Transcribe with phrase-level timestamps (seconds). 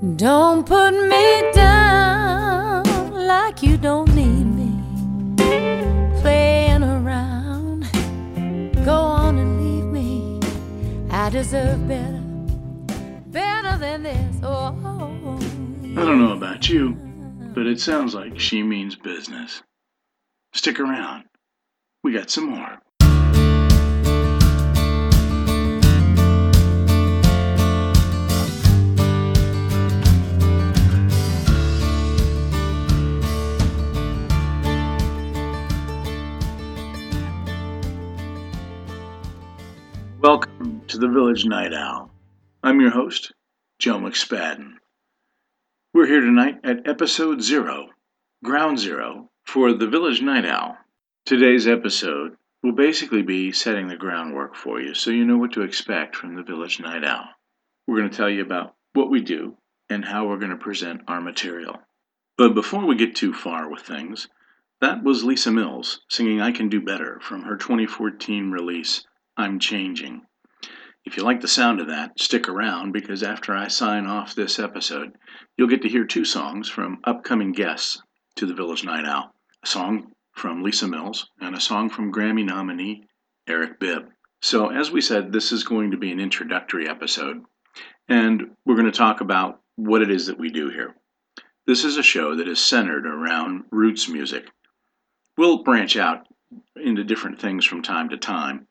[0.00, 4.72] Don't put me down like you don't need me.
[6.22, 7.86] Playing around,
[8.82, 10.40] go on and leave me.
[11.10, 12.22] I deserve better,
[13.26, 14.36] better than this.
[14.42, 14.74] Oh,
[15.84, 16.96] I don't know about you,
[17.54, 19.62] but it sounds like she means business.
[20.54, 21.24] Stick around.
[22.02, 22.80] We got some more.
[40.22, 42.10] Welcome to the Village Night Owl.
[42.62, 43.32] I'm your host,
[43.78, 44.74] Joe McSpadden.
[45.94, 47.88] We're here tonight at episode zero,
[48.44, 50.76] ground zero, for the Village Night Owl.
[51.24, 55.62] Today's episode will basically be setting the groundwork for you so you know what to
[55.62, 57.24] expect from the Village Night Owl.
[57.86, 59.56] We're going to tell you about what we do
[59.88, 61.80] and how we're going to present our material.
[62.36, 64.28] But before we get too far with things,
[64.82, 69.06] that was Lisa Mills singing I Can Do Better from her 2014 release,
[69.40, 70.20] I'm Changing.
[71.06, 74.58] If you like the sound of that, stick around because after I sign off this
[74.58, 75.16] episode,
[75.56, 78.02] you'll get to hear two songs from upcoming guests
[78.36, 82.44] to the Village Night Owl a song from Lisa Mills and a song from Grammy
[82.44, 83.04] nominee
[83.48, 84.10] Eric Bibb.
[84.42, 87.42] So, as we said, this is going to be an introductory episode,
[88.08, 90.94] and we're going to talk about what it is that we do here.
[91.66, 94.50] This is a show that is centered around roots music.
[95.38, 96.26] We'll branch out
[96.76, 98.66] into different things from time to time,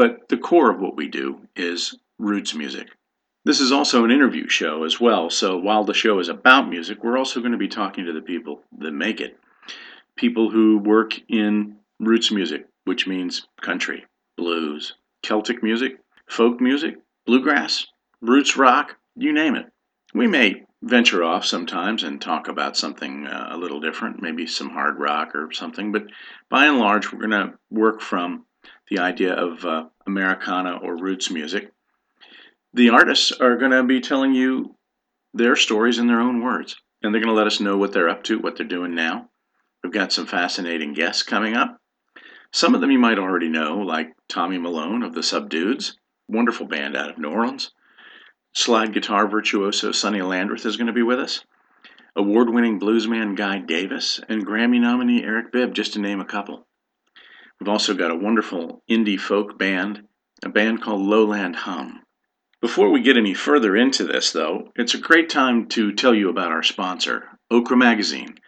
[0.00, 2.88] but the core of what we do is roots music.
[3.44, 7.04] This is also an interview show as well, so while the show is about music,
[7.04, 9.38] we're also going to be talking to the people that make it.
[10.16, 14.06] People who work in roots music, which means country,
[14.38, 17.86] blues, Celtic music, folk music, bluegrass,
[18.22, 19.66] roots rock, you name it.
[20.14, 24.70] We may venture off sometimes and talk about something uh, a little different, maybe some
[24.70, 26.06] hard rock or something, but
[26.48, 28.46] by and large, we're going to work from
[28.90, 31.72] the idea of uh, Americana or roots music.
[32.74, 34.76] The artists are going to be telling you
[35.32, 38.08] their stories in their own words, and they're going to let us know what they're
[38.08, 39.28] up to, what they're doing now.
[39.82, 41.78] We've got some fascinating guests coming up.
[42.52, 45.96] Some of them you might already know, like Tommy Malone of the Subdudes,
[46.28, 47.70] wonderful band out of New Orleans.
[48.52, 51.44] Slide guitar virtuoso Sonny Landreth is going to be with us.
[52.16, 56.66] Award winning bluesman Guy Davis, and Grammy nominee Eric Bibb, just to name a couple.
[57.60, 60.08] We've also got a wonderful indie folk band,
[60.42, 62.00] a band called Lowland Hum.
[62.62, 66.30] Before we get any further into this, though, it's a great time to tell you
[66.30, 68.38] about our sponsor, Okra Magazine.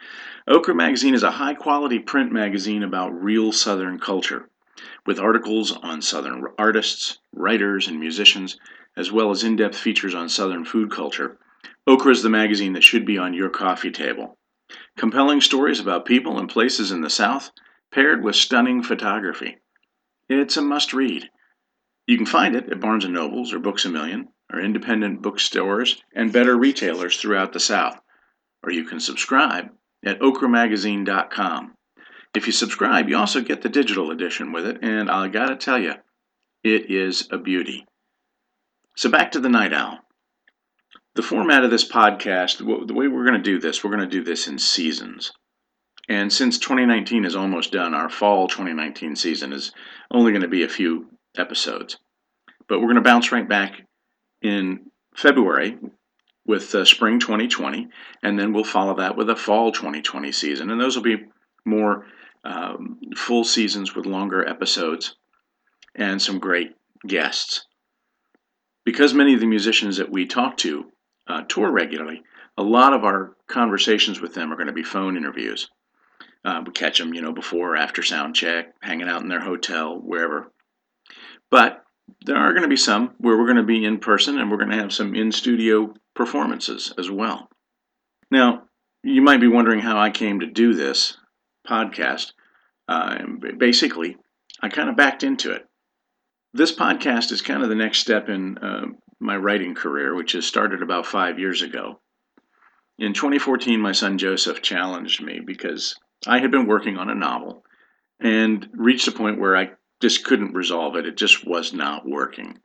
[0.47, 4.49] Okra Magazine is a high quality print magazine about real Southern culture,
[5.05, 8.57] with articles on Southern artists, writers, and musicians,
[8.97, 11.37] as well as in depth features on Southern food culture.
[11.85, 14.39] Okra is the magazine that should be on your coffee table.
[14.97, 17.51] Compelling stories about people and places in the South
[17.93, 19.57] paired with stunning photography.
[20.27, 21.29] It's a must read.
[22.07, 26.01] You can find it at Barnes & Nobles or Books A Million or independent bookstores
[26.13, 27.99] and better retailers throughout the South.
[28.63, 29.69] Or you can subscribe
[30.05, 31.75] at okramagazine.com.
[32.35, 35.77] If you subscribe, you also get the digital edition with it, and I gotta tell
[35.77, 35.93] you,
[36.63, 37.85] it is a beauty.
[38.95, 39.99] So back to the Night Owl.
[41.15, 44.07] The format of this podcast, the way we're going to do this, we're going to
[44.07, 45.31] do this in seasons.
[46.09, 49.71] And since 2019 is almost done, our fall 2019 season is
[50.11, 51.97] only going to be a few episodes.
[52.67, 53.87] But we're going to bounce right back
[54.41, 55.77] in February
[56.45, 57.87] with uh, spring 2020,
[58.21, 60.69] and then we'll follow that with a fall 2020 season.
[60.69, 61.23] And those will be
[61.65, 62.05] more
[62.43, 65.15] um, full seasons with longer episodes
[65.95, 66.75] and some great
[67.07, 67.65] guests.
[68.85, 70.91] Because many of the musicians that we talk to
[71.27, 72.23] uh, tour regularly,
[72.57, 75.69] a lot of our conversations with them are going to be phone interviews.
[76.45, 79.41] Uh, we catch them, you know, before or after sound check, hanging out in their
[79.41, 80.51] hotel, wherever.
[81.49, 81.83] But
[82.25, 84.57] there are going to be some where we're going to be in person and we're
[84.57, 87.49] going to have some in studio performances as well.
[88.29, 88.63] Now,
[89.03, 91.17] you might be wondering how I came to do this
[91.67, 92.33] podcast.
[92.87, 93.19] Uh,
[93.57, 94.17] basically,
[94.61, 95.65] I kind of backed into it.
[96.53, 98.85] This podcast is kind of the next step in uh,
[99.19, 101.99] my writing career, which has started about five years ago.
[102.99, 105.95] In 2014, my son Joseph challenged me because
[106.27, 107.63] I had been working on a novel
[108.19, 109.71] and reached a point where I
[110.01, 111.05] just couldn't resolve it.
[111.05, 112.59] It just was not working.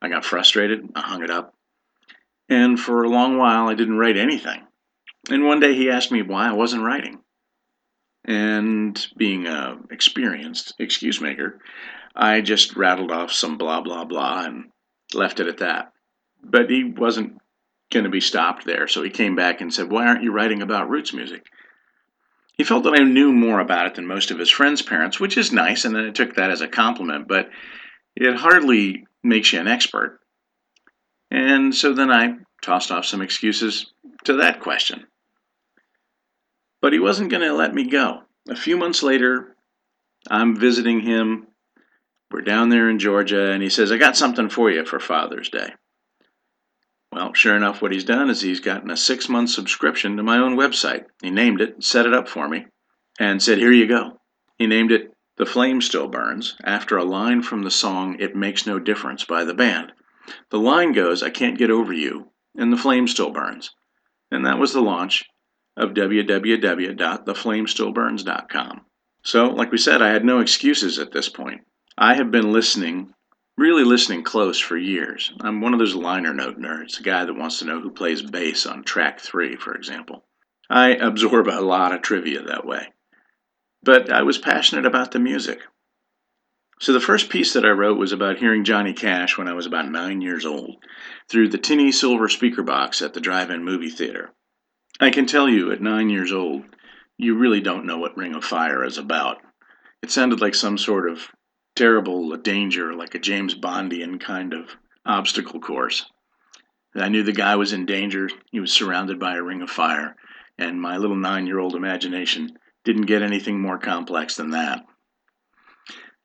[0.00, 0.88] I got frustrated.
[0.94, 1.54] I hung it up.
[2.48, 4.66] And for a long while, I didn't write anything.
[5.30, 7.20] And one day he asked me why I wasn't writing.
[8.24, 11.60] And being a experienced excuse maker,
[12.14, 14.70] I just rattled off some blah, blah, blah and
[15.14, 15.92] left it at that.
[16.42, 17.38] But he wasn't
[17.90, 18.86] going to be stopped there.
[18.88, 21.46] So he came back and said, Why aren't you writing about roots music?
[22.58, 25.38] He felt that I knew more about it than most of his friends' parents, which
[25.38, 27.48] is nice, and then I took that as a compliment, but
[28.16, 30.18] it hardly makes you an expert.
[31.30, 33.92] And so then I tossed off some excuses
[34.24, 35.06] to that question.
[36.82, 38.22] But he wasn't going to let me go.
[38.48, 39.54] A few months later,
[40.28, 41.46] I'm visiting him.
[42.30, 45.48] We're down there in Georgia, and he says, I got something for you for Father's
[45.48, 45.74] Day.
[47.12, 50.38] Well, sure enough, what he's done is he's gotten a six month subscription to my
[50.38, 51.04] own website.
[51.22, 52.66] He named it, set it up for me,
[53.18, 54.20] and said, Here you go.
[54.58, 58.66] He named it The Flame Still Burns after a line from the song It Makes
[58.66, 59.92] No Difference by the band.
[60.50, 63.70] The line goes, I can't get over you, and the flame still burns.
[64.30, 65.24] And that was the launch
[65.76, 68.80] of www.theflamestillburns.com.
[69.22, 71.60] So, like we said, I had no excuses at this point.
[71.96, 73.14] I have been listening
[73.58, 75.32] really listening close for years.
[75.40, 78.22] I'm one of those liner note nerds, a guy that wants to know who plays
[78.22, 80.24] bass on track three, for example.
[80.70, 82.92] I absorb a lot of trivia that way.
[83.82, 85.60] But I was passionate about the music.
[86.80, 89.66] So the first piece that I wrote was about hearing Johnny Cash when I was
[89.66, 90.76] about nine years old
[91.28, 94.30] through the tinny silver speaker box at the drive in movie theater.
[95.00, 96.62] I can tell you, at nine years old,
[97.16, 99.38] you really don't know what Ring of Fire is about.
[100.02, 101.28] It sounded like some sort of
[101.78, 104.76] terrible danger, like a James Bondian kind of
[105.06, 106.10] obstacle course.
[106.92, 108.28] I knew the guy was in danger.
[108.50, 110.16] He was surrounded by a ring of fire,
[110.58, 114.84] and my little nine year old imagination didn't get anything more complex than that.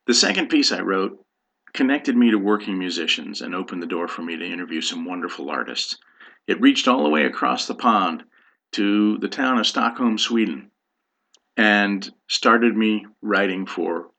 [0.07, 1.23] The second piece I wrote
[1.71, 5.51] connected me to working musicians and opened the door for me to interview some wonderful
[5.51, 5.99] artists.
[6.47, 8.23] It reached all the way across the pond
[8.71, 10.71] to the town of Stockholm, Sweden,
[11.55, 14.09] and started me writing for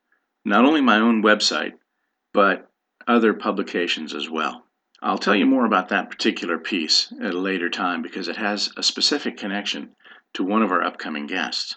[0.45, 1.73] not only my own website,
[2.31, 2.69] but
[3.07, 4.65] other publications as well.
[5.01, 8.71] I'll tell you more about that particular piece at a later time because it has
[8.77, 9.95] a specific connection
[10.33, 11.75] to one of our upcoming guests.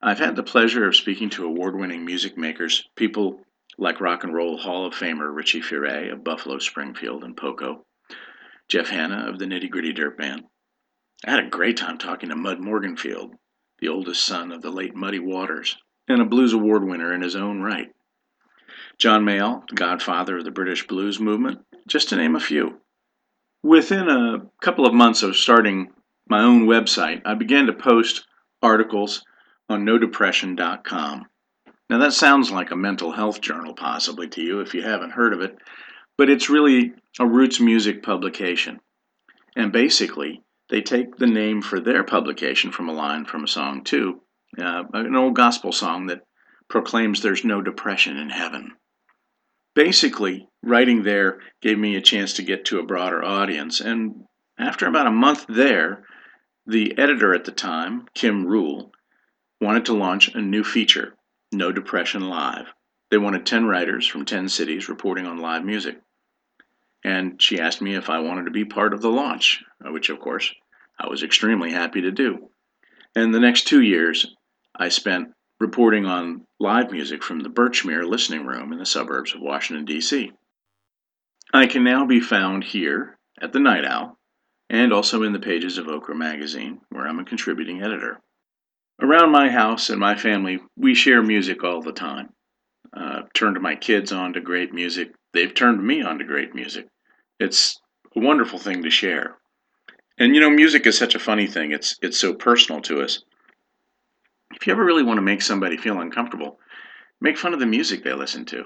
[0.00, 3.40] I've had the pleasure of speaking to award winning music makers, people
[3.76, 7.84] like Rock and Roll Hall of Famer Richie Furay of Buffalo Springfield and Poco,
[8.68, 10.44] Jeff Hanna of the Nitty Gritty Dirt Band.
[11.26, 13.32] I had a great time talking to Mud Morganfield,
[13.80, 15.76] the oldest son of the late Muddy Waters,
[16.08, 17.88] and a blues award winner in his own right.
[18.98, 22.80] John Mayall, godfather of the British blues movement, just to name a few.
[23.62, 25.92] Within a couple of months of starting
[26.28, 28.26] my own website, I began to post
[28.62, 29.24] articles
[29.68, 31.26] on nodepression.com.
[31.90, 35.32] Now, that sounds like a mental health journal, possibly to you if you haven't heard
[35.32, 35.56] of it,
[36.16, 38.80] but it's really a roots music publication.
[39.56, 43.84] And basically, they take the name for their publication from a line from a song,
[43.84, 44.20] too,
[44.56, 46.22] uh, an old gospel song that
[46.68, 48.72] proclaims there's no depression in heaven.
[49.74, 54.24] Basically, writing there gave me a chance to get to a broader audience, and
[54.58, 56.04] after about a month there,
[56.66, 58.90] the editor at the time, Kim Ruehl,
[59.60, 61.14] wanted to launch a new feature,
[61.52, 62.66] No Depression Live.
[63.10, 66.00] They wanted 10 writers from 10 cities reporting on live music.
[67.04, 70.20] And she asked me if I wanted to be part of the launch, which, of
[70.20, 70.52] course,
[70.98, 72.50] I was extremely happy to do.
[73.14, 74.34] And the next two years,
[74.78, 79.40] I spent reporting on live music from the Birchmere Listening Room in the suburbs of
[79.40, 80.30] Washington, D.C.
[81.52, 84.16] I can now be found here at the Night Owl
[84.70, 88.20] and also in the pages of Okra Magazine, where I'm a contributing editor.
[89.00, 92.30] Around my house and my family, we share music all the time.
[92.92, 95.12] Uh, turned my kids on to great music.
[95.32, 96.86] They've turned me on to great music.
[97.40, 97.80] It's
[98.14, 99.36] a wonderful thing to share.
[100.18, 101.72] And you know, music is such a funny thing.
[101.72, 103.22] It's it's so personal to us.
[104.60, 106.58] If you ever really want to make somebody feel uncomfortable,
[107.20, 108.64] make fun of the music they listen to.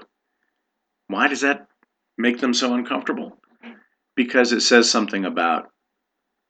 [1.07, 1.67] Why does that
[2.17, 3.37] make them so uncomfortable?
[4.15, 5.69] Because it says something about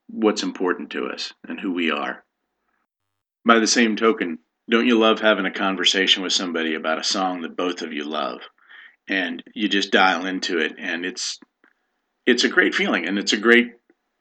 [0.08, 2.24] what's important to us and who we are.
[3.46, 7.42] By the same token, don't you love having a conversation with somebody about a song
[7.42, 8.40] that both of you love
[9.10, 11.38] and you just dial into it and it's
[12.26, 13.74] it's a great feeling and it's a great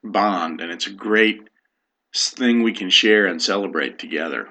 [0.02, 1.48] bond and it's a great
[2.12, 4.48] thing we can share and celebrate together.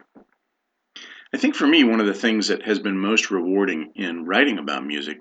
[1.34, 4.58] I think for me, one of the things that has been most rewarding in writing
[4.58, 5.20] about music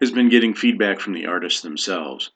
[0.00, 2.30] has been getting feedback from the artists themselves.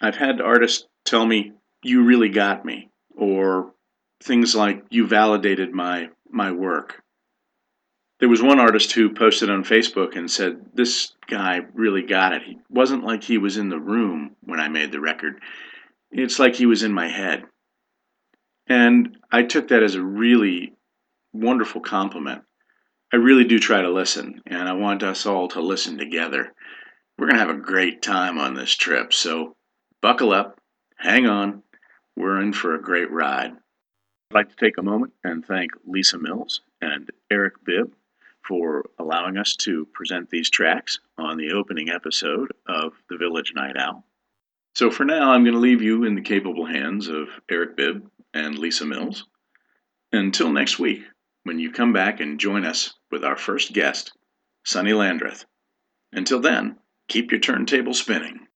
[0.00, 1.52] I've had artists tell me,
[1.82, 3.74] "You really got me," or
[4.20, 7.02] things like, "You validated my my work."
[8.18, 12.42] There was one artist who posted on Facebook and said, "This guy really got it.
[12.42, 15.40] He wasn't like he was in the room when I made the record.
[16.10, 17.46] It's like he was in my head."
[18.66, 20.74] And I took that as a really
[21.32, 22.42] wonderful compliment.
[23.12, 26.52] I really do try to listen, and I want us all to listen together.
[27.18, 29.56] We're going to have a great time on this trip, so
[30.00, 30.60] buckle up,
[30.96, 31.62] hang on.
[32.16, 33.52] we're in for a great ride.
[33.52, 37.92] I'd like to take a moment and thank Lisa Mills and Eric Bibb
[38.46, 43.76] for allowing us to present these tracks on the opening episode of The Village Night
[43.76, 44.04] Owl.
[44.74, 48.08] So for now, I'm going to leave you in the capable hands of Eric Bibb
[48.32, 49.26] and Lisa Mills.
[50.12, 51.02] Until next week,
[51.44, 54.12] when you come back and join us with our first guest,
[54.64, 55.44] Sonny Landreth.
[56.12, 56.78] Until then,
[57.08, 58.46] keep your turntable spinning.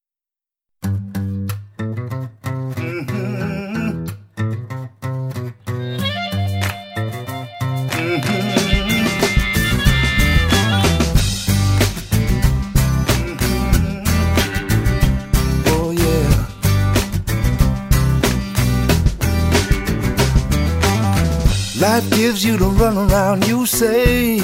[21.91, 23.47] Life gives you the runaround.
[23.47, 24.37] You say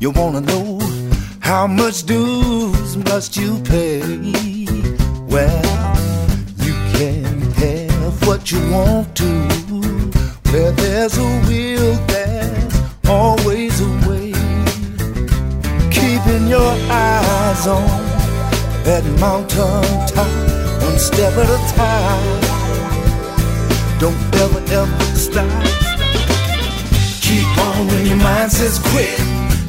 [0.00, 0.80] you wanna know
[1.40, 4.00] how much dues must you pay.
[5.32, 5.94] Well,
[6.66, 9.30] you can have what you want to.
[10.50, 12.74] Where there's a will, there's
[13.06, 14.32] always a way.
[15.90, 17.86] Keeping your eyes on
[18.86, 20.32] that mountain top,
[20.82, 22.40] one step at a time.
[24.00, 25.91] Don't ever, ever stop.
[27.32, 29.16] Keep on when your mind says quit.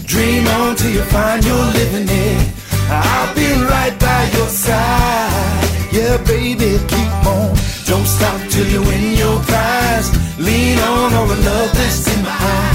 [0.05, 2.51] Dream on till you find you're living it.
[2.89, 5.69] I'll be right by your side.
[5.93, 7.55] Yeah, baby, keep on.
[7.85, 10.09] Don't stop till you win your prize.
[10.37, 12.72] Lean on all the love that's in my eyes.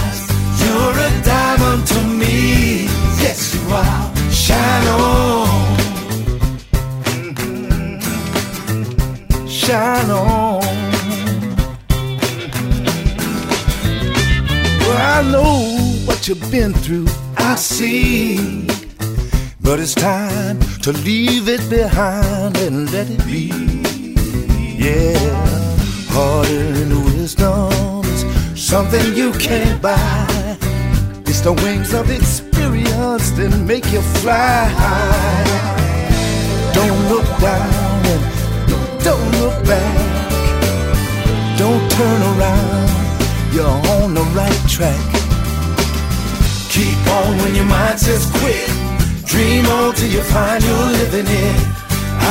[19.69, 23.53] But it's time to leave it behind and let it be.
[24.83, 25.13] Yeah,
[26.17, 30.57] and wisdom is something you can't buy.
[31.27, 34.73] It's the wings of experience that make you fly.
[36.73, 41.59] Don't look down and don't look back.
[41.59, 42.89] Don't turn around.
[43.53, 45.05] You're on the right track.
[46.71, 48.98] Keep on when your mind says quit.
[49.29, 51.61] Dream on till you find you're living it.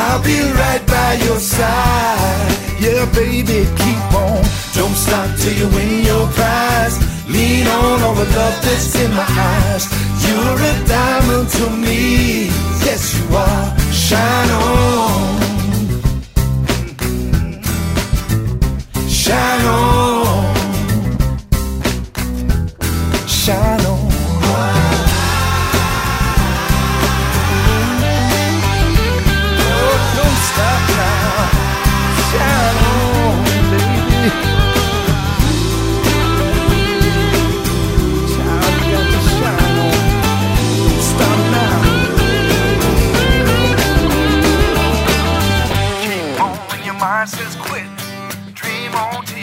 [0.02, 2.58] I'll be right by your side.
[2.80, 4.42] Yeah, baby, keep on.
[4.74, 6.98] Don't stop till you win your prize.
[7.30, 9.86] Lean on all the love that's in my eyes.
[10.26, 12.48] You're a diamond to me.
[12.86, 13.80] Yes, you are.
[13.92, 15.47] Shine on.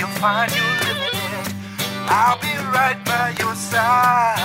[0.05, 1.55] On till you find you living it.
[2.09, 4.39] I'll be right by your side.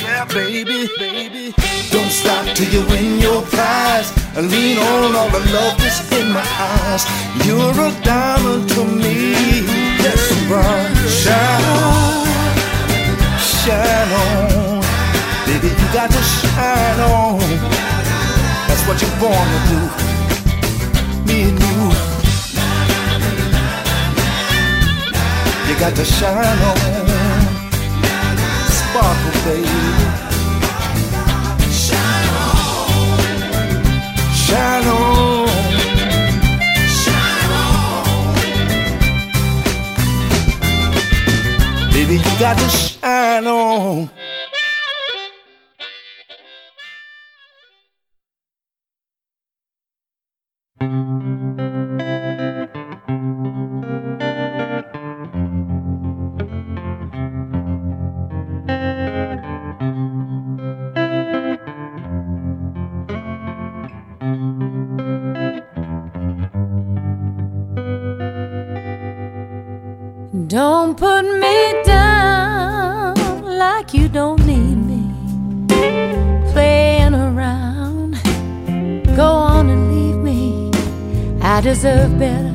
[0.00, 1.54] Yeah, baby, baby.
[1.90, 4.12] Don't stop till you win your prize.
[4.36, 7.04] And lean on all the love that's in my eyes.
[7.46, 9.32] You're a diamond to me.
[10.02, 11.08] Yes, are.
[11.08, 12.26] Shine on,
[13.38, 14.82] shine on.
[15.46, 17.40] Baby, you got to shine on.
[18.68, 20.11] That's what you're born to do.
[25.72, 26.76] You got to shine on.
[28.76, 29.68] Sparkle, baby.
[31.72, 32.88] Shine on.
[34.34, 35.48] Shine on.
[41.90, 44.10] Baby, you got to shine on.
[81.62, 82.52] I deserve better,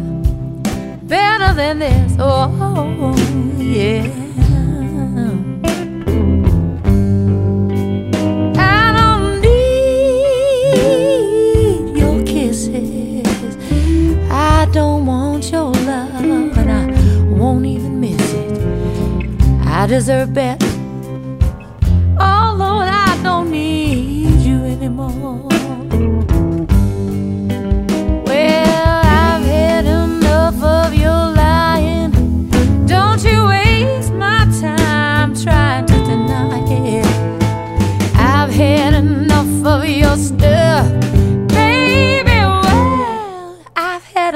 [1.04, 2.18] better than this.
[2.20, 3.16] Oh,
[3.58, 4.04] yeah.
[8.58, 10.74] I don't need
[11.98, 13.56] your kisses.
[14.30, 16.92] I don't want your love, and I
[17.34, 18.60] won't even miss it.
[19.66, 20.67] I deserve better.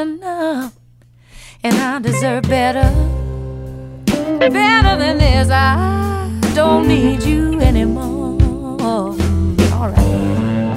[0.01, 0.74] enough,
[1.63, 2.89] and I deserve better,
[4.39, 5.50] better than this.
[5.50, 8.81] I don't need you anymore.
[8.81, 9.15] All
[9.89, 10.71] right.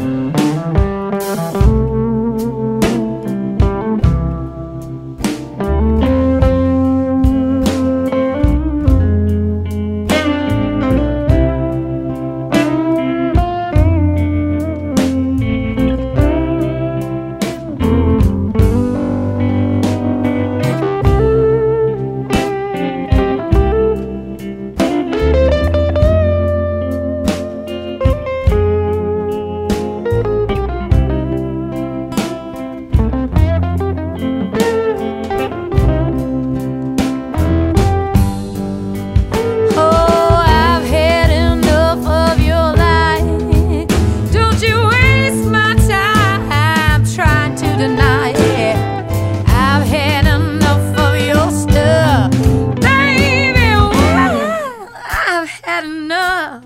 [55.62, 56.64] had enough,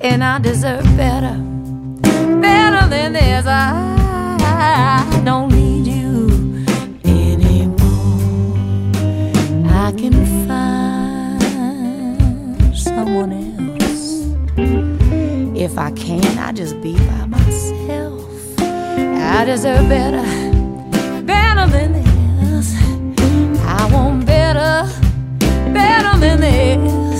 [0.00, 1.36] and I deserve better,
[2.40, 3.46] better than this.
[3.46, 6.28] I don't need you
[7.04, 8.18] anymore.
[9.68, 11.42] I can find
[12.76, 14.26] someone else.
[15.54, 18.20] If I can't, I just be by myself.
[18.60, 20.22] I deserve better,
[21.22, 22.74] better than this.
[23.64, 24.88] I want better,
[25.72, 27.11] better than this.